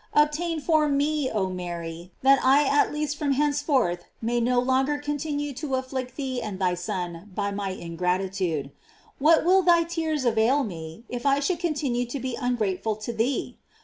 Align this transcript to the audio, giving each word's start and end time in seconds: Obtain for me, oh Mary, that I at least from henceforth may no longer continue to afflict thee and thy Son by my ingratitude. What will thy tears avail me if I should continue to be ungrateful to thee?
Obtain 0.15 0.59
for 0.59 0.89
me, 0.89 1.29
oh 1.29 1.47
Mary, 1.51 2.11
that 2.23 2.39
I 2.43 2.63
at 2.63 2.91
least 2.91 3.17
from 3.17 3.33
henceforth 3.33 4.03
may 4.19 4.41
no 4.41 4.59
longer 4.59 4.97
continue 4.97 5.53
to 5.53 5.75
afflict 5.75 6.15
thee 6.15 6.41
and 6.41 6.57
thy 6.57 6.73
Son 6.73 7.29
by 7.35 7.51
my 7.51 7.69
ingratitude. 7.69 8.71
What 9.19 9.45
will 9.45 9.61
thy 9.61 9.83
tears 9.83 10.25
avail 10.25 10.63
me 10.63 11.03
if 11.07 11.27
I 11.27 11.39
should 11.39 11.59
continue 11.59 12.07
to 12.07 12.19
be 12.19 12.33
ungrateful 12.35 12.95
to 12.95 13.13
thee? 13.13 13.59